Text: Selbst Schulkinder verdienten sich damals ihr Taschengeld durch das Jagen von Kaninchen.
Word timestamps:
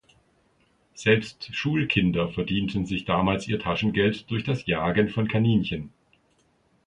Selbst 0.95 1.49
Schulkinder 1.55 2.27
verdienten 2.29 2.87
sich 2.87 3.05
damals 3.05 3.47
ihr 3.47 3.59
Taschengeld 3.59 4.31
durch 4.31 4.43
das 4.43 4.65
Jagen 4.65 5.09
von 5.09 5.27
Kaninchen. 5.27 5.93